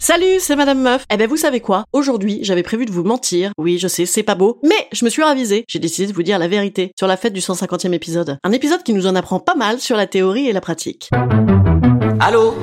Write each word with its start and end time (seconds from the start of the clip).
Salut, 0.00 0.38
c'est 0.38 0.54
Madame 0.56 0.80
Meuf. 0.80 1.04
Eh 1.12 1.16
ben 1.16 1.28
vous 1.28 1.36
savez 1.36 1.60
quoi? 1.60 1.84
Aujourd'hui, 1.92 2.38
j'avais 2.42 2.62
prévu 2.62 2.86
de 2.86 2.92
vous 2.92 3.02
mentir. 3.02 3.50
Oui, 3.58 3.78
je 3.78 3.88
sais, 3.88 4.06
c'est 4.06 4.22
pas 4.22 4.36
beau, 4.36 4.58
mais 4.62 4.88
je 4.92 5.04
me 5.04 5.10
suis 5.10 5.22
ravisée. 5.22 5.64
J'ai 5.68 5.80
décidé 5.80 6.06
de 6.06 6.12
vous 6.12 6.22
dire 6.22 6.38
la 6.38 6.46
vérité 6.48 6.92
sur 6.96 7.08
la 7.08 7.16
fête 7.16 7.32
du 7.32 7.40
150e 7.40 7.92
épisode. 7.92 8.38
Un 8.44 8.52
épisode 8.52 8.82
qui 8.84 8.92
nous 8.94 9.06
en 9.08 9.16
apprend 9.16 9.40
pas 9.40 9.56
mal 9.56 9.80
sur 9.80 9.96
la 9.96 10.06
théorie 10.06 10.48
et 10.48 10.52
la 10.52 10.60
pratique. 10.60 11.10
Allô? 12.20 12.54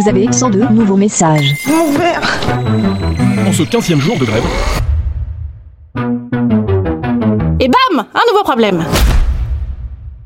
Vous 0.00 0.08
avez 0.08 0.30
102 0.30 0.68
nouveaux 0.68 0.96
messages. 0.96 1.54
En 1.66 3.52
ce 3.52 3.62
15e 3.62 3.98
jour 3.98 4.18
de 4.18 4.24
grève, 4.26 4.44
Et 7.60 7.68
bam 7.68 8.06
Un 8.14 8.20
nouveau 8.30 8.44
problème 8.44 8.84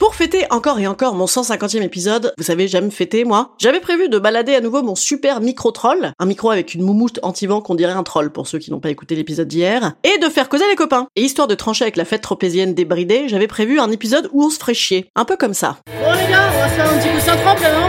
pour 0.02 0.16
fêter 0.16 0.46
encore 0.50 0.80
et 0.80 0.88
encore 0.88 1.14
mon 1.14 1.26
150e 1.26 1.80
épisode, 1.80 2.34
vous 2.36 2.42
savez, 2.42 2.66
j'aime 2.66 2.90
fêter, 2.90 3.22
moi, 3.22 3.52
j'avais 3.60 3.78
prévu 3.78 4.08
de 4.08 4.18
balader 4.18 4.52
à 4.52 4.60
nouveau 4.60 4.82
mon 4.82 4.96
super 4.96 5.40
micro-troll, 5.40 6.10
un 6.18 6.26
micro 6.26 6.50
avec 6.50 6.74
une 6.74 6.82
moumoute 6.82 7.20
anti-vent 7.22 7.60
qu'on 7.60 7.76
dirait 7.76 7.92
un 7.92 8.02
troll 8.02 8.32
pour 8.32 8.48
ceux 8.48 8.58
qui 8.58 8.72
n'ont 8.72 8.80
pas 8.80 8.90
écouté 8.90 9.14
l'épisode 9.14 9.46
d'hier, 9.46 9.92
et 10.02 10.18
de 10.18 10.28
faire 10.28 10.48
causer 10.48 10.64
les 10.68 10.74
copains. 10.74 11.06
Et 11.14 11.22
histoire 11.22 11.46
de 11.46 11.54
trancher 11.54 11.84
avec 11.84 11.94
la 11.94 12.04
fête 12.04 12.20
tropézienne 12.20 12.74
débridée, 12.74 13.28
j'avais 13.28 13.46
prévu 13.46 13.78
un 13.78 13.92
épisode 13.92 14.28
où 14.32 14.42
on 14.42 14.50
se 14.50 14.58
ferait 14.58 14.74
chier. 14.74 15.08
Un 15.14 15.24
peu 15.24 15.36
comme 15.36 15.54
ça. 15.54 15.76
Bon 15.86 16.10
les 16.14 16.32
gars, 16.32 16.50
on 16.52 16.58
va 16.58 16.68
se 16.68 16.74
faire 16.74 16.90
un 16.90 16.98
petit 16.98 17.40
trempe 17.44 17.60
là, 17.60 17.72
non? 17.72 17.86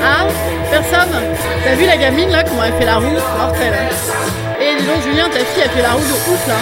Hein? 0.00 0.28
Personne? 0.70 1.22
T'as 1.64 1.74
vu 1.74 1.86
la 1.86 1.96
gamine 1.96 2.30
là, 2.30 2.44
comment 2.44 2.62
elle 2.62 2.74
fait 2.74 2.86
la 2.86 2.98
roue? 2.98 3.18
Mortelle. 3.36 3.74
hein 3.74 4.60
Et 4.60 4.80
dis 4.80 4.86
donc 4.86 5.02
Julien, 5.02 5.28
ta 5.28 5.40
fille 5.40 5.62
elle 5.64 5.70
fait 5.70 5.82
la 5.82 5.94
roue 5.94 5.98
de 5.98 6.32
ouf 6.32 6.46
là. 6.46 6.54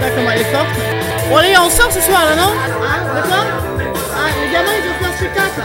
Là 0.00 0.10
comment 0.16 0.30
elle 0.30 0.40
est 0.40 0.44
forte. 0.44 0.99
Bon 1.30 1.36
gars, 1.36 1.62
on 1.64 1.70
sort 1.70 1.92
ce 1.92 2.00
soir 2.00 2.24
là, 2.26 2.34
non 2.34 2.50
Hein 2.82 2.98
De 3.16 3.28
quoi 3.28 3.38
Ah, 3.38 4.28
les 4.42 4.52
gamins 4.52 4.74
ils 4.74 4.90
ont 4.90 4.94
fait 4.98 5.06
un 5.06 5.16
spectacle. 5.16 5.62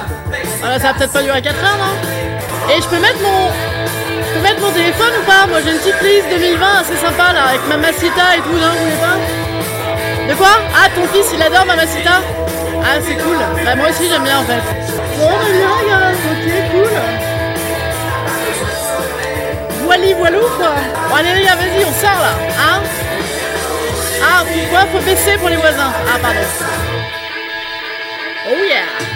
Voilà, 0.60 0.80
ça 0.80 0.88
va 0.88 0.94
peut-être 0.94 1.12
pas 1.14 1.24
durer 1.24 1.42
4 1.42 1.56
heures, 1.56 1.78
non 1.78 2.72
Et 2.72 2.82
je 2.82 2.88
peux 2.88 3.00
mettre 3.00 3.20
mon... 3.22 3.50
Je 3.50 4.34
peux 4.38 4.44
mettre 4.44 4.62
mon 4.62 4.72
téléphone 4.72 5.14
ou 5.20 5.26
pas 5.26 5.48
Moi 5.48 5.60
j'ai 5.66 5.72
une 5.72 5.78
petite 5.80 6.02
liste 6.02 6.30
2020 6.30 6.66
assez 6.82 6.96
sympa 6.98 7.34
là, 7.34 7.50
avec 7.50 7.68
Mamacita 7.68 8.38
et 8.38 8.42
tout, 8.42 8.54
non 8.54 8.72
Vous 8.78 8.86
voulez 8.86 9.02
pas 9.02 9.18
de 10.28 10.34
quoi 10.34 10.48
Ah, 10.74 10.90
ton 10.96 11.06
fils, 11.14 11.28
il 11.36 11.42
adore 11.42 11.66
Mamacita 11.68 12.22
Ah, 12.82 12.98
c'est 13.00 13.14
cool. 13.16 13.38
Bah, 13.64 13.76
moi 13.76 13.90
aussi, 13.90 14.10
j'aime 14.10 14.24
bien, 14.24 14.40
en 14.40 14.44
fait. 14.44 14.62
Bon, 15.20 15.30
bah, 15.30 15.46
bien, 15.54 15.88
gars. 15.88 16.12
Ok, 16.32 16.46
cool. 16.72 16.90
Voili, 19.86 20.14
voilou, 20.16 20.42
quoi. 20.58 20.74
Bon, 21.10 21.16
allez, 21.16 21.36
les 21.36 21.44
gars, 21.46 21.56
vas-y, 21.56 21.86
on 21.86 21.94
sort, 21.94 22.20
là. 22.20 22.34
Hein 22.60 22.82
Ah, 24.22 24.44
pourquoi 24.46 24.86
Faut 24.88 25.06
baisser 25.06 25.38
pour 25.38 25.50
les 25.50 25.58
voisins? 25.58 25.94
Ah, 26.14 26.20
pardon. 26.22 26.40
Oh, 28.48 28.64
yeah 28.64 29.15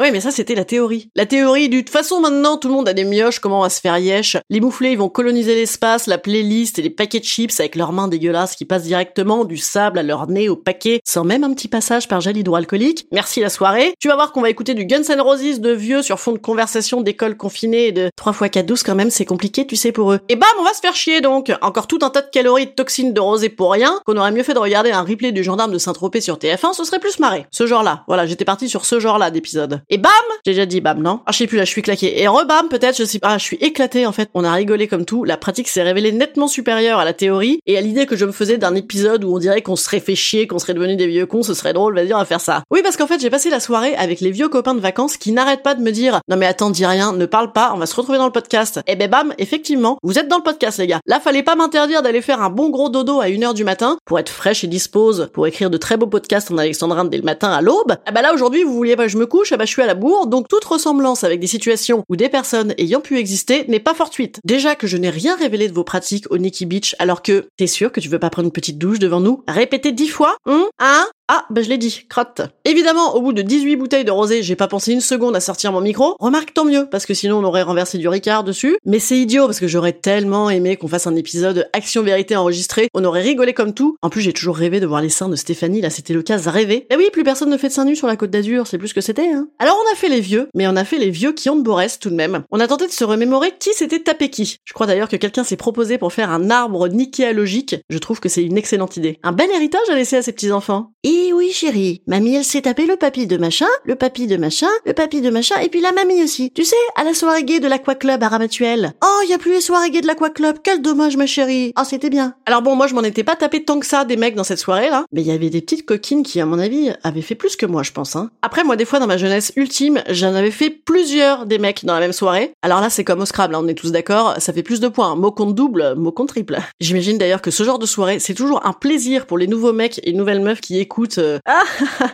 Oui, 0.00 0.12
mais 0.12 0.20
ça, 0.20 0.30
c'était 0.30 0.54
la 0.54 0.64
théorie. 0.64 1.10
La 1.14 1.26
théorie 1.26 1.68
du, 1.68 1.82
de 1.82 1.90
façon, 1.90 2.20
maintenant, 2.20 2.56
tout 2.56 2.68
le 2.68 2.74
monde 2.74 2.88
a 2.88 2.94
des 2.94 3.04
mioches, 3.04 3.38
comment 3.38 3.58
on 3.58 3.62
va 3.64 3.68
se 3.68 3.82
faire 3.82 3.98
yesh. 3.98 4.38
Les 4.48 4.58
mouflés, 4.58 4.92
ils 4.92 4.98
vont 4.98 5.10
coloniser 5.10 5.54
l'espace, 5.54 6.06
la 6.06 6.16
playlist 6.16 6.78
et 6.78 6.82
les 6.82 6.88
paquets 6.88 7.20
de 7.20 7.24
chips 7.26 7.60
avec 7.60 7.76
leurs 7.76 7.92
mains 7.92 8.08
dégueulasses 8.08 8.56
qui 8.56 8.64
passent 8.64 8.84
directement 8.84 9.44
du 9.44 9.58
sable 9.58 9.98
à 9.98 10.02
leur 10.02 10.26
nez 10.26 10.48
au 10.48 10.56
paquet, 10.56 11.00
sans 11.06 11.24
même 11.24 11.44
un 11.44 11.52
petit 11.52 11.68
passage 11.68 12.08
par 12.08 12.22
gel 12.22 12.38
hydroalcoolique. 12.38 13.08
Merci 13.12 13.40
la 13.40 13.50
soirée. 13.50 13.92
Tu 14.00 14.08
vas 14.08 14.14
voir 14.14 14.32
qu'on 14.32 14.40
va 14.40 14.48
écouter 14.48 14.72
du 14.72 14.86
Guns 14.86 15.02
N' 15.06 15.20
Roses 15.20 15.60
de 15.60 15.70
vieux 15.70 16.00
sur 16.00 16.18
fond 16.18 16.32
de 16.32 16.38
conversation 16.38 17.02
d'école 17.02 17.36
confinée 17.36 17.88
et 17.88 17.92
de 17.92 18.08
3 18.16 18.32
x 18.32 18.50
4 18.52 18.64
12 18.64 18.82
quand 18.82 18.94
même, 18.94 19.10
c'est 19.10 19.26
compliqué, 19.26 19.66
tu 19.66 19.76
sais, 19.76 19.92
pour 19.92 20.12
eux. 20.12 20.20
Et 20.30 20.36
bam, 20.36 20.48
on 20.58 20.64
va 20.64 20.72
se 20.72 20.80
faire 20.80 20.94
chier 20.94 21.20
donc. 21.20 21.52
Encore 21.60 21.86
tout 21.86 21.98
un 22.00 22.08
tas 22.08 22.22
de 22.22 22.30
calories 22.30 22.68
de 22.68 22.70
toxines 22.70 23.12
de 23.12 23.20
rosée 23.20 23.50
pour 23.50 23.72
rien, 23.72 24.00
qu'on 24.06 24.16
aurait 24.16 24.32
mieux 24.32 24.44
fait 24.44 24.54
de 24.54 24.58
regarder 24.58 24.92
un 24.92 25.02
replay 25.02 25.32
du 25.32 25.44
gendarme 25.44 25.72
de 25.72 25.78
Saint-Tropez 25.78 26.22
sur 26.22 26.38
TF1, 26.38 26.72
ce 26.72 26.84
serait 26.84 27.00
plus 27.00 27.18
marré. 27.18 27.44
Ce 27.50 27.66
genre-là. 27.66 28.04
Voilà, 28.06 28.24
j'étais 28.24 28.46
parti 28.46 28.66
sur 28.70 28.86
ce 28.86 28.98
genre-là 28.98 29.30
d'épisode. 29.30 29.82
Et 29.92 29.98
bam, 29.98 30.12
j'ai 30.46 30.52
déjà 30.52 30.66
dit 30.66 30.80
bam, 30.80 31.02
non? 31.02 31.18
Ah, 31.26 31.32
je 31.32 31.38
sais 31.38 31.46
plus, 31.48 31.56
là, 31.56 31.64
je 31.64 31.70
suis 31.70 31.82
claqué. 31.82 32.22
Et 32.22 32.28
rebam, 32.28 32.68
peut-être, 32.68 32.96
je 32.96 33.02
sais 33.02 33.18
pas, 33.18 33.30
ah, 33.30 33.38
je 33.38 33.44
suis 33.44 33.56
éclaté, 33.56 34.06
en 34.06 34.12
fait. 34.12 34.30
On 34.34 34.44
a 34.44 34.52
rigolé 34.52 34.86
comme 34.86 35.04
tout. 35.04 35.24
La 35.24 35.36
pratique 35.36 35.66
s'est 35.66 35.82
révélée 35.82 36.12
nettement 36.12 36.46
supérieure 36.46 37.00
à 37.00 37.04
la 37.04 37.12
théorie 37.12 37.58
et 37.66 37.76
à 37.76 37.80
l'idée 37.80 38.06
que 38.06 38.14
je 38.14 38.24
me 38.24 38.30
faisais 38.30 38.56
d'un 38.56 38.76
épisode 38.76 39.24
où 39.24 39.34
on 39.34 39.38
dirait 39.38 39.62
qu'on 39.62 39.74
serait 39.74 39.98
fait 39.98 40.14
chier, 40.14 40.46
qu'on 40.46 40.60
serait 40.60 40.74
devenu 40.74 40.94
des 40.94 41.08
vieux 41.08 41.26
cons, 41.26 41.42
ce 41.42 41.54
serait 41.54 41.72
drôle, 41.72 41.96
vas-y, 41.96 42.14
on 42.14 42.18
va 42.18 42.24
faire 42.24 42.40
ça. 42.40 42.62
Oui, 42.70 42.82
parce 42.84 42.96
qu'en 42.96 43.08
fait, 43.08 43.20
j'ai 43.20 43.30
passé 43.30 43.50
la 43.50 43.58
soirée 43.58 43.96
avec 43.96 44.20
les 44.20 44.30
vieux 44.30 44.48
copains 44.48 44.76
de 44.76 44.80
vacances 44.80 45.16
qui 45.16 45.32
n'arrêtent 45.32 45.64
pas 45.64 45.74
de 45.74 45.82
me 45.82 45.90
dire, 45.90 46.20
non 46.28 46.36
mais 46.36 46.46
attends, 46.46 46.70
dis 46.70 46.86
rien, 46.86 47.12
ne 47.12 47.26
parle 47.26 47.50
pas, 47.50 47.72
on 47.74 47.78
va 47.78 47.86
se 47.86 47.96
retrouver 47.96 48.18
dans 48.18 48.26
le 48.26 48.32
podcast. 48.32 48.80
Et 48.86 48.94
ben 48.94 49.10
bam, 49.10 49.34
effectivement, 49.38 49.98
vous 50.04 50.20
êtes 50.20 50.28
dans 50.28 50.36
le 50.36 50.44
podcast, 50.44 50.78
les 50.78 50.86
gars. 50.86 51.00
Là, 51.06 51.18
fallait 51.18 51.42
pas 51.42 51.56
m'interdire 51.56 52.02
d'aller 52.02 52.22
faire 52.22 52.42
un 52.42 52.50
bon 52.50 52.70
gros 52.70 52.90
dodo 52.90 53.20
à 53.20 53.26
1h 53.26 53.54
du 53.54 53.64
matin 53.64 53.98
pour 54.04 54.20
être 54.20 54.30
fraîche 54.30 54.62
et 54.62 54.68
dispose, 54.68 55.30
pour 55.32 55.48
écrire 55.48 55.68
de 55.68 55.78
très 55.78 55.96
beaux 55.96 56.06
podcasts 56.06 56.52
en 56.52 56.58
alexandrin 56.58 57.04
dès 57.04 57.16
le 57.16 57.24
matin 57.24 57.50
à 57.50 57.60
l'aube. 57.60 57.96
Ah 58.06 58.12
bah 58.12 58.22
là, 58.22 58.32
aujourd'hui, 58.32 58.62
vous 58.62 58.74
vouliez 58.74 58.94
pas 58.94 59.06
que 59.06 59.12
je 59.12 59.18
me 59.18 59.26
couche, 59.26 59.50
ah 59.50 59.56
bah 59.56 59.64
je 59.64 59.70
suis 59.70 59.79
à 59.80 59.86
la 59.86 59.94
bourre, 59.94 60.26
donc 60.26 60.48
toute 60.48 60.64
ressemblance 60.64 61.24
avec 61.24 61.40
des 61.40 61.46
situations 61.46 62.04
où 62.08 62.16
des 62.16 62.28
personnes 62.28 62.74
ayant 62.78 63.00
pu 63.00 63.18
exister 63.18 63.64
n'est 63.68 63.80
pas 63.80 63.94
fortuite. 63.94 64.40
Déjà 64.44 64.74
que 64.74 64.86
je 64.86 64.96
n'ai 64.96 65.10
rien 65.10 65.36
révélé 65.36 65.68
de 65.68 65.74
vos 65.74 65.84
pratiques 65.84 66.30
au 66.30 66.38
Nikki 66.38 66.66
Beach 66.66 66.94
alors 66.98 67.22
que 67.22 67.48
t'es 67.56 67.66
sûr 67.66 67.92
que 67.92 68.00
tu 68.00 68.08
veux 68.08 68.18
pas 68.18 68.30
prendre 68.30 68.46
une 68.46 68.52
petite 68.52 68.78
douche 68.78 68.98
devant 68.98 69.20
nous? 69.20 69.42
Répétez 69.48 69.92
dix 69.92 70.08
fois 70.08 70.36
Hum 70.46 70.64
Hein? 70.78 71.06
Ah, 71.32 71.46
bah 71.48 71.62
je 71.62 71.68
l'ai 71.68 71.78
dit, 71.78 72.06
crotte. 72.08 72.40
Évidemment, 72.64 73.14
au 73.14 73.20
bout 73.20 73.32
de 73.32 73.42
18 73.42 73.76
bouteilles 73.76 74.04
de 74.04 74.10
rosé, 74.10 74.42
j'ai 74.42 74.56
pas 74.56 74.66
pensé 74.66 74.92
une 74.92 75.00
seconde 75.00 75.36
à 75.36 75.40
sortir 75.40 75.70
mon 75.70 75.80
micro. 75.80 76.16
Remarque, 76.18 76.52
tant 76.52 76.64
mieux, 76.64 76.88
parce 76.90 77.06
que 77.06 77.14
sinon 77.14 77.38
on 77.38 77.44
aurait 77.44 77.62
renversé 77.62 77.98
du 77.98 78.08
Ricard 78.08 78.42
dessus. 78.42 78.76
Mais 78.84 78.98
c'est 78.98 79.16
idiot, 79.16 79.46
parce 79.46 79.60
que 79.60 79.68
j'aurais 79.68 79.92
tellement 79.92 80.50
aimé 80.50 80.76
qu'on 80.76 80.88
fasse 80.88 81.06
un 81.06 81.14
épisode 81.14 81.68
action-vérité 81.72 82.34
enregistré. 82.34 82.88
On 82.94 83.04
aurait 83.04 83.22
rigolé 83.22 83.54
comme 83.54 83.74
tout. 83.74 83.96
En 84.02 84.10
plus, 84.10 84.22
j'ai 84.22 84.32
toujours 84.32 84.56
rêvé 84.56 84.80
de 84.80 84.86
voir 84.88 85.02
les 85.02 85.08
seins 85.08 85.28
de 85.28 85.36
Stéphanie, 85.36 85.80
là 85.80 85.88
c'était 85.88 86.14
le 86.14 86.22
cas 86.22 86.48
à 86.48 86.50
rêver. 86.50 86.88
Eh 86.90 86.96
oui, 86.96 87.10
plus 87.12 87.22
personne 87.22 87.48
ne 87.48 87.56
fait 87.56 87.68
de 87.68 87.74
seins 87.74 87.84
nus 87.84 87.94
sur 87.94 88.08
la 88.08 88.16
côte 88.16 88.30
d'Azur, 88.30 88.66
c'est 88.66 88.78
plus 88.78 88.88
ce 88.88 88.94
que 88.94 89.00
c'était, 89.00 89.30
hein. 89.30 89.46
Alors 89.60 89.76
on 89.86 89.92
a 89.92 89.94
fait 89.94 90.08
les 90.08 90.20
vieux, 90.20 90.48
mais 90.56 90.66
on 90.66 90.74
a 90.74 90.84
fait 90.84 90.98
les 90.98 91.10
vieux 91.10 91.30
qui 91.32 91.48
ont 91.48 91.54
de 91.54 91.62
Borès 91.62 92.00
tout 92.00 92.10
de 92.10 92.16
même. 92.16 92.42
On 92.50 92.58
a 92.58 92.66
tenté 92.66 92.88
de 92.88 92.92
se 92.92 93.04
remémorer 93.04 93.52
qui 93.56 93.72
s'était 93.72 94.00
tapé 94.00 94.30
qui. 94.30 94.56
Je 94.64 94.72
crois 94.72 94.88
d'ailleurs 94.88 95.08
que 95.08 95.14
quelqu'un 95.16 95.44
s'est 95.44 95.56
proposé 95.56 95.96
pour 95.96 96.12
faire 96.12 96.30
un 96.30 96.50
arbre 96.50 96.88
nichéalogique. 96.88 97.76
Je 97.88 97.98
trouve 97.98 98.18
que 98.18 98.28
c'est 98.28 98.42
une 98.42 98.58
excellente 98.58 98.96
idée. 98.96 99.20
Un 99.22 99.30
bel 99.30 99.48
héritage 99.52 99.88
à 99.88 99.94
laisser 99.94 100.16
à 100.16 100.22
ses 100.22 100.32
petits-enfants. 100.32 100.90
Et 101.04 101.19
oui, 101.34 101.50
chérie. 101.52 102.02
Mamie, 102.06 102.36
elle 102.36 102.44
s'est 102.44 102.62
tapé 102.62 102.86
le 102.86 102.96
papy 102.96 103.26
de 103.26 103.36
machin, 103.36 103.66
le 103.84 103.94
papy 103.94 104.26
de 104.26 104.36
machin, 104.36 104.68
le 104.86 104.92
papy 104.92 105.20
de 105.20 105.30
machin, 105.30 105.56
et 105.62 105.68
puis 105.68 105.80
la 105.80 105.92
mamie 105.92 106.22
aussi. 106.22 106.50
Tu 106.52 106.64
sais, 106.64 106.76
à 106.96 107.04
la 107.04 107.14
soirée 107.14 107.44
gay 107.44 107.60
de 107.60 107.68
l'Aqua 107.68 107.94
Club 107.94 108.22
à 108.22 108.28
Ramatuelle. 108.28 108.94
Oh, 109.04 109.22
y 109.28 109.32
a 109.32 109.38
plus 109.38 109.52
les 109.52 109.60
soirées 109.60 109.90
gays 109.90 110.00
de 110.00 110.06
l'Aqua 110.06 110.30
Club. 110.30 110.58
Quel 110.62 110.82
dommage, 110.82 111.16
ma 111.16 111.26
chérie. 111.26 111.72
Oh, 111.78 111.82
c'était 111.84 112.10
bien. 112.10 112.34
Alors 112.46 112.62
bon, 112.62 112.76
moi, 112.76 112.86
je 112.86 112.94
m'en 112.94 113.02
étais 113.02 113.24
pas 113.24 113.36
tapé 113.36 113.64
tant 113.64 113.80
que 113.80 113.86
ça 113.86 114.04
des 114.04 114.16
mecs 114.16 114.34
dans 114.34 114.44
cette 114.44 114.58
soirée-là. 114.58 115.04
Mais 115.12 115.22
il 115.22 115.26
y 115.26 115.32
avait 115.32 115.50
des 115.50 115.60
petites 115.60 115.86
coquines 115.86 116.22
qui, 116.22 116.40
à 116.40 116.46
mon 116.46 116.58
avis, 116.58 116.90
avaient 117.02 117.22
fait 117.22 117.34
plus 117.34 117.56
que 117.56 117.66
moi, 117.66 117.82
je 117.82 117.92
pense, 117.92 118.16
hein. 118.16 118.30
Après, 118.42 118.64
moi, 118.64 118.76
des 118.76 118.84
fois, 118.84 118.98
dans 118.98 119.06
ma 119.06 119.16
jeunesse 119.16 119.52
ultime, 119.56 120.02
j'en 120.08 120.34
avais 120.34 120.50
fait 120.50 120.70
plusieurs 120.70 121.46
des 121.46 121.58
mecs 121.58 121.84
dans 121.84 121.94
la 121.94 122.00
même 122.00 122.12
soirée. 122.12 122.52
Alors 122.62 122.80
là, 122.80 122.90
c'est 122.90 123.04
comme 123.04 123.20
au 123.20 123.26
Scrabble, 123.26 123.54
hein, 123.54 123.60
on 123.62 123.68
est 123.68 123.74
tous 123.74 123.92
d'accord. 123.92 124.34
Ça 124.38 124.52
fait 124.52 124.62
plus 124.62 124.80
de 124.80 124.88
points. 124.88 125.14
Mot 125.16 125.32
compte 125.32 125.54
double, 125.54 125.94
mot 125.96 126.12
compte 126.12 126.28
triple. 126.28 126.58
J'imagine 126.80 127.18
d'ailleurs 127.18 127.42
que 127.42 127.50
ce 127.50 127.62
genre 127.62 127.78
de 127.78 127.86
soirée, 127.86 128.18
c'est 128.18 128.34
toujours 128.34 128.64
un 128.66 128.72
plaisir 128.72 129.26
pour 129.26 129.38
les 129.38 129.46
nouveaux 129.46 129.72
mecs 129.72 130.00
et 130.04 130.12
nouvelles 130.12 130.40
meufs 130.40 130.60
qui 130.60 130.78
écoutent. 130.78 131.09
Euh, 131.18 131.38
Ah, 131.46 131.64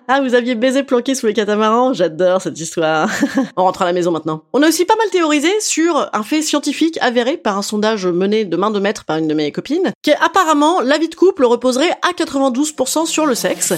ah, 0.09 0.21
vous 0.21 0.35
aviez 0.35 0.55
baisé 0.55 0.83
planqué 0.83 1.15
sous 1.15 1.27
les 1.27 1.35
catamarans 1.35 1.93
J'adore 1.93 2.43
cette 2.43 2.59
histoire. 2.59 3.11
On 3.57 3.65
rentre 3.65 3.83
à 3.83 3.85
la 3.85 3.93
maison 3.93 4.11
maintenant. 4.11 4.43
On 4.53 4.63
a 4.63 4.69
aussi 4.69 4.85
pas 4.85 4.97
mal 4.97 5.09
théorisé 5.11 5.51
sur 5.61 6.09
un 6.13 6.23
fait 6.23 6.43
scientifique 6.43 6.99
avéré 7.01 7.37
par 7.37 7.59
un 7.59 7.63
sondage 7.63 8.07
mené 8.07 8.45
de 8.45 8.57
main 8.57 8.71
de 8.71 8.81
maître 8.81 9.05
par 9.05 9.19
une 9.19 9.29
de 9.29 9.35
mes 9.35 9.53
copines, 9.53 9.93
qui 10.03 10.13
apparemment 10.13 10.81
la 10.81 10.99
vie 10.99 11.09
de 11.09 11.15
couple 11.15 11.45
reposerait 11.45 11.91
à 12.03 12.13
92% 12.13 13.07
sur 13.07 13.27
le 13.27 13.35
sexe. 13.35 13.75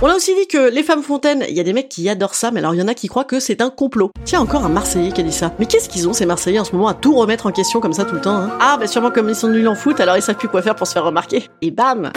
On 0.00 0.06
a 0.06 0.14
aussi 0.14 0.32
dit 0.36 0.46
que 0.46 0.70
les 0.70 0.84
femmes 0.84 1.02
fontaines, 1.02 1.44
il 1.48 1.56
y 1.56 1.60
a 1.60 1.64
des 1.64 1.72
mecs 1.72 1.88
qui 1.88 2.08
adorent 2.08 2.36
ça, 2.36 2.52
mais 2.52 2.60
alors 2.60 2.72
il 2.72 2.78
y 2.78 2.82
en 2.82 2.86
a 2.86 2.94
qui 2.94 3.08
croient 3.08 3.24
que 3.24 3.40
c'est 3.40 3.60
un 3.60 3.68
complot. 3.68 4.12
Tiens, 4.24 4.40
encore 4.40 4.64
un 4.64 4.68
Marseillais 4.68 5.10
qui 5.10 5.22
a 5.22 5.24
dit 5.24 5.32
ça. 5.32 5.52
Mais 5.58 5.66
qu'est-ce 5.66 5.88
qu'ils 5.88 6.08
ont 6.08 6.12
ces 6.12 6.24
Marseillais 6.24 6.60
en 6.60 6.64
ce 6.64 6.70
moment 6.70 6.86
à 6.86 6.94
tout 6.94 7.16
remettre 7.16 7.46
en 7.46 7.50
question 7.50 7.80
comme 7.80 7.92
ça 7.92 8.04
tout 8.04 8.14
le 8.14 8.20
temps 8.20 8.36
hein? 8.36 8.50
Ah, 8.60 8.76
bah 8.78 8.86
sûrement 8.86 9.10
comme 9.10 9.28
ils 9.28 9.34
sont 9.34 9.48
nuls 9.48 9.66
en 9.66 9.74
foot, 9.74 9.98
alors 9.98 10.16
ils 10.16 10.22
savent 10.22 10.36
plus 10.36 10.46
quoi 10.46 10.62
faire 10.62 10.76
pour 10.76 10.86
se 10.86 10.92
faire 10.92 11.02
remarquer. 11.02 11.50
Et 11.62 11.72
bam 11.72 12.12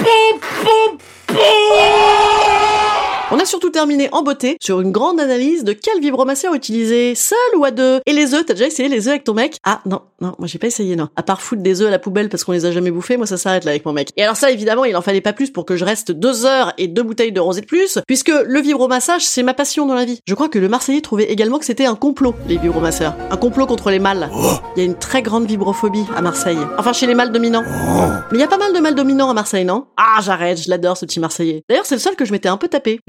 On 3.33 3.39
a 3.39 3.45
surtout 3.45 3.69
terminé 3.69 4.09
en 4.11 4.23
beauté 4.23 4.57
sur 4.59 4.81
une 4.81 4.91
grande 4.91 5.17
analyse 5.21 5.63
de 5.63 5.71
quel 5.71 6.01
vibromasseur 6.01 6.53
utiliser, 6.53 7.15
seul 7.15 7.37
ou 7.55 7.63
à 7.63 7.71
deux. 7.71 8.01
Et 8.05 8.11
les 8.11 8.33
œufs, 8.33 8.45
t'as 8.45 8.55
déjà 8.55 8.67
essayé 8.67 8.89
les 8.89 9.07
œufs 9.07 9.11
avec 9.11 9.23
ton 9.23 9.33
mec? 9.33 9.55
Ah 9.63 9.79
non, 9.85 10.01
non, 10.19 10.33
moi 10.37 10.49
j'ai 10.49 10.59
pas 10.59 10.67
essayé 10.67 10.97
non. 10.97 11.07
À 11.15 11.23
part 11.23 11.41
foutre 11.41 11.61
des 11.61 11.81
œufs 11.81 11.87
à 11.87 11.91
la 11.91 11.99
poubelle 11.99 12.27
parce 12.27 12.43
qu'on 12.43 12.51
les 12.51 12.65
a 12.65 12.73
jamais 12.73 12.91
bouffés, 12.91 13.15
moi 13.15 13.25
ça 13.25 13.37
s'arrête 13.37 13.63
là 13.63 13.71
avec 13.71 13.85
mon 13.85 13.93
mec. 13.93 14.09
Et 14.17 14.23
alors 14.23 14.35
ça 14.35 14.51
évidemment, 14.51 14.83
il 14.83 14.97
en 14.97 15.01
fallait 15.01 15.21
pas 15.21 15.31
plus 15.31 15.49
pour 15.49 15.63
que 15.63 15.77
je 15.77 15.85
reste 15.85 16.11
deux 16.11 16.45
heures 16.45 16.73
et 16.77 16.89
deux 16.89 17.03
bouteilles 17.03 17.31
de 17.31 17.39
rosé 17.39 17.61
de 17.61 17.67
plus, 17.67 17.99
puisque 18.05 18.33
le 18.45 18.59
vibromassage 18.59 19.25
c'est 19.25 19.43
ma 19.43 19.53
passion 19.53 19.85
dans 19.85 19.95
la 19.95 20.03
vie. 20.03 20.19
Je 20.27 20.35
crois 20.35 20.49
que 20.49 20.59
le 20.59 20.67
Marseillais 20.67 20.99
trouvait 20.99 21.31
également 21.31 21.57
que 21.57 21.65
c'était 21.65 21.85
un 21.85 21.95
complot, 21.95 22.35
les 22.49 22.57
vibromasseurs. 22.57 23.15
Un 23.29 23.37
complot 23.37 23.65
contre 23.65 23.91
les 23.91 23.99
mâles. 23.99 24.29
Il 24.75 24.79
y 24.79 24.81
a 24.81 24.85
une 24.85 24.99
très 24.99 25.21
grande 25.21 25.45
vibrophobie 25.45 26.03
à 26.17 26.21
Marseille. 26.21 26.59
Enfin 26.77 26.91
chez 26.91 27.07
les 27.07 27.15
mâles 27.15 27.31
dominants. 27.31 27.63
Mais 28.31 28.39
il 28.39 28.41
y 28.41 28.43
a 28.43 28.49
pas 28.49 28.57
mal 28.57 28.73
de 28.73 28.79
mâles 28.79 28.95
dominants 28.95 29.29
à 29.29 29.33
Marseille, 29.33 29.63
non? 29.63 29.85
Ah 29.95 30.19
j'arrête, 30.21 30.61
je 30.61 30.69
l'adore 30.69 30.97
ce 30.97 31.05
petit 31.05 31.21
Marseillais. 31.21 31.63
D'ailleurs 31.69 31.85
c'est 31.85 31.95
le 31.95 32.01
seul 32.01 32.17
que 32.17 32.25
je 32.25 32.33
m'étais 32.33 32.49
un 32.49 32.57
peu 32.57 32.67
tapé. 32.67 32.99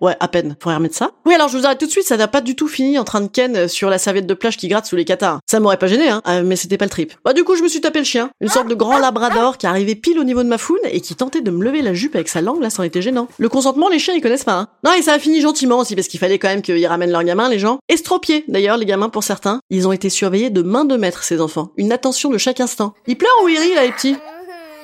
Ouais, 0.00 0.16
à 0.20 0.28
peine. 0.28 0.56
Faudrait 0.60 0.76
remettre 0.76 0.96
ça. 0.96 1.10
Oui 1.26 1.34
alors 1.34 1.48
je 1.48 1.56
vous 1.56 1.64
arrête 1.64 1.78
tout 1.78 1.86
de 1.86 1.90
suite, 1.90 2.06
ça 2.06 2.16
n'a 2.16 2.28
pas 2.28 2.40
du 2.40 2.56
tout 2.56 2.66
fini 2.68 2.98
en 2.98 3.04
train 3.04 3.20
de 3.20 3.28
ken 3.28 3.68
sur 3.68 3.88
la 3.88 3.98
serviette 3.98 4.26
de 4.26 4.34
plage 4.34 4.56
qui 4.56 4.68
gratte 4.68 4.86
sous 4.86 4.96
les 4.96 5.04
catins. 5.04 5.40
Ça 5.48 5.60
m'aurait 5.60 5.76
pas 5.76 5.86
gêné, 5.86 6.08
hein, 6.08 6.22
euh, 6.28 6.42
mais 6.44 6.56
c'était 6.56 6.76
pas 6.76 6.86
le 6.86 6.90
trip. 6.90 7.12
Bah 7.24 7.32
du 7.32 7.44
coup 7.44 7.54
je 7.54 7.62
me 7.62 7.68
suis 7.68 7.80
tapé 7.80 7.98
le 8.00 8.04
chien. 8.04 8.30
Une 8.40 8.48
sorte 8.48 8.68
de 8.68 8.74
grand 8.74 8.98
labrador 8.98 9.58
qui 9.58 9.66
arrivait 9.66 9.94
pile 9.94 10.18
au 10.18 10.24
niveau 10.24 10.42
de 10.42 10.48
ma 10.48 10.58
foune 10.58 10.78
et 10.90 11.00
qui 11.00 11.14
tentait 11.14 11.40
de 11.40 11.50
me 11.50 11.64
lever 11.64 11.82
la 11.82 11.94
jupe 11.94 12.14
avec 12.14 12.28
sa 12.28 12.40
langue, 12.40 12.60
là 12.62 12.70
ça 12.70 12.80
aurait 12.80 12.88
été 12.88 13.02
gênant. 13.02 13.28
Le 13.38 13.48
consentement, 13.48 13.88
les 13.88 13.98
chiens 13.98 14.14
ils 14.14 14.20
connaissent 14.20 14.44
pas, 14.44 14.58
hein. 14.58 14.68
Non 14.84 14.92
et 14.92 15.02
ça 15.02 15.12
a 15.12 15.18
fini 15.18 15.40
gentiment 15.40 15.78
aussi 15.78 15.94
parce 15.94 16.08
qu'il 16.08 16.20
fallait 16.20 16.38
quand 16.38 16.48
même 16.48 16.62
qu'ils 16.62 16.86
ramènent 16.86 17.12
leurs 17.12 17.24
gamins, 17.24 17.48
les 17.48 17.58
gens. 17.58 17.78
Estropiés 17.88 18.44
d'ailleurs, 18.48 18.76
les 18.76 18.86
gamins 18.86 19.08
pour 19.08 19.22
certains. 19.22 19.60
Ils 19.70 19.86
ont 19.86 19.92
été 19.92 20.10
surveillés 20.10 20.50
de 20.50 20.62
main 20.62 20.84
de 20.84 20.96
maître, 20.96 21.22
ces 21.22 21.40
enfants. 21.40 21.70
Une 21.76 21.92
attention 21.92 22.30
de 22.30 22.38
chaque 22.38 22.60
instant. 22.60 22.94
Ils 23.06 23.16
pleurent 23.16 23.30
ou 23.44 23.48
ils 23.48 23.58
rient 23.58 23.74
là 23.74 23.84
les 23.84 23.92
petits? 23.92 24.16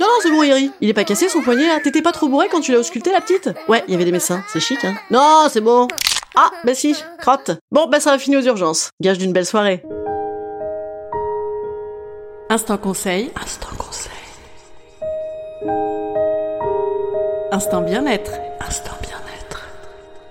Non, 0.00 0.06
non, 0.06 0.19
c'est 0.22 0.31
bon. 0.31 0.43
Il 0.81 0.88
est 0.88 0.94
pas 0.94 1.04
cassé 1.04 1.28
son 1.28 1.43
poignet 1.43 1.66
là. 1.66 1.81
T'étais 1.81 2.02
pas 2.02 2.12
trop 2.12 2.28
bourré 2.28 2.48
quand 2.50 2.60
tu 2.60 2.72
l'as 2.72 2.78
ausculté 2.78 3.10
la 3.12 3.20
petite? 3.20 3.50
Ouais, 3.69 3.82
il 3.88 3.93
y 3.93 3.94
avait 3.94 4.04
des 4.04 4.12
médecins. 4.12 4.43
C'est 4.48 4.60
chic, 4.60 4.84
hein. 4.84 4.94
Non, 5.10 5.48
c'est 5.50 5.60
bon. 5.60 5.88
Ah, 6.37 6.50
bah 6.64 6.75
si, 6.75 6.94
crotte. 7.19 7.52
Bon, 7.70 7.87
bah 7.87 7.98
ça 8.00 8.10
va 8.10 8.19
finir 8.19 8.40
aux 8.40 8.44
urgences. 8.44 8.90
Gage 9.00 9.19
d'une 9.19 9.32
belle 9.32 9.46
soirée. 9.46 9.82
Instant 12.50 12.76
conseil. 12.76 13.32
Instant 13.43 13.75
conseil. 13.78 14.12
Instant 17.50 17.81
bien-être. 17.81 18.32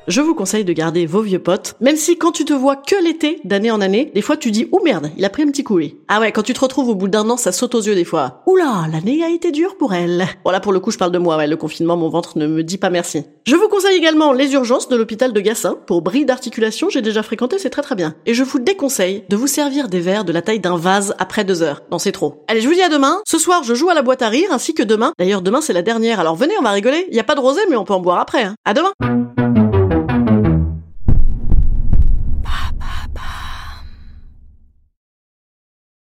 Je 0.08 0.22
vous 0.22 0.36
conseille 0.36 0.64
de 0.64 0.72
garder 0.72 1.08
vos 1.08 1.22
vieux 1.22 1.40
potes, 1.40 1.74
même 1.82 1.96
si 1.96 2.16
quand 2.16 2.32
tu 2.32 2.46
te 2.46 2.54
vois 2.54 2.76
que 2.76 2.96
l'été, 3.04 3.42
d'année 3.44 3.72
en 3.72 3.82
année, 3.82 4.12
des 4.14 4.22
fois 4.22 4.38
tu 4.38 4.52
dis 4.52 4.68
«Oh 4.72 4.80
merde, 4.84 5.10
il 5.18 5.26
a 5.26 5.32
pris 5.32 5.42
un 5.42 5.48
petit 5.48 5.64
coup. 5.64 5.80
Ah 6.08 6.20
ouais, 6.20 6.32
quand 6.32 6.44
tu 6.44 6.54
te 6.54 6.60
retrouves 6.60 6.90
au 6.90 6.96
bout 6.96 7.08
d'un 7.08 7.28
an, 7.28 7.38
ça 7.38 7.52
saute 7.52 7.74
aux 7.74 7.82
yeux 7.82 7.96
des 7.96 8.06
fois. 8.06 8.44
«Oula, 8.46 8.86
l'année 8.92 9.24
a 9.24 9.32
été 9.32 9.52
dure 9.52 9.78
pour 9.78 9.96
elle.» 9.96 10.28
Bon 10.46 10.52
là 10.52 10.60
pour 10.60 10.74
le 10.74 10.80
coup 10.80 10.92
je 10.92 11.00
parle 11.00 11.12
de 11.12 11.18
moi, 11.18 11.38
ouais, 11.38 11.48
le 11.48 11.58
confinement, 11.58 11.98
mon 11.98 12.10
ventre 12.10 12.38
ne 12.38 12.46
me 12.46 12.62
dit 12.62 12.78
pas 12.78 12.92
merci. 12.92 13.24
Je 13.48 13.56
vous 13.56 13.68
conseille 13.68 13.98
également 13.98 14.32
les 14.32 14.54
urgences 14.54 14.90
de 14.90 14.96
l'hôpital 14.96 15.34
de 15.34 15.40
Gassin. 15.42 15.76
Pour 15.88 16.04
bris 16.04 16.24
d'articulation, 16.24 16.88
j'ai 16.92 17.02
déjà 17.02 17.24
fréquenté, 17.24 17.58
c'est 17.58 17.72
très 17.72 17.82
très 17.82 17.96
bien. 17.96 18.14
Et 18.28 18.36
je 18.36 18.44
vous 18.44 18.60
déconseille 18.60 19.24
de 19.30 19.36
vous 19.36 19.48
servir 19.48 19.88
des 19.88 20.02
verres 20.02 20.24
de 20.24 20.32
la 20.32 20.44
taille 20.44 20.60
d'un 20.60 20.78
vase 20.78 21.16
après 21.18 21.46
deux 21.46 21.64
heures. 21.64 21.82
Non, 21.92 21.98
c'est 21.98 22.12
trop. 22.12 22.44
Allez, 22.48 22.62
je 22.62 22.68
vous 22.68 22.76
dis 22.76 22.82
à 22.84 22.90
demain. 22.90 23.22
Ce 23.28 23.40
soir, 23.40 23.64
je 23.64 23.74
joue 23.74 23.90
à 23.90 23.96
la 23.96 24.04
boîte 24.04 24.22
à 24.22 24.30
rire, 24.30 24.50
ainsi 24.52 24.76
que 24.76 24.84
demain. 24.84 25.14
D'ailleurs, 25.18 25.42
demain 25.42 25.62
c'est 25.62 25.74
la 25.74 25.82
dernière, 25.82 26.20
alors 26.20 26.36
venez, 26.36 26.54
on 26.60 26.64
va 26.64 26.72
rigoler. 26.72 27.08
Il 27.10 27.16
y 27.16 27.20
a 27.20 27.24
pas 27.24 27.34
de 27.34 27.42
rosé, 27.42 27.62
mais 27.72 27.76
on 27.76 27.86
peut 27.86 27.94
en 27.94 28.02
boire 28.02 28.20
après. 28.20 28.44
Hein. 28.44 28.54
À 28.66 28.76
demain 28.76 28.94